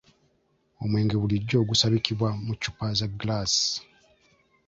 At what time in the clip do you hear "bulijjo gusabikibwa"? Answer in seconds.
1.21-2.27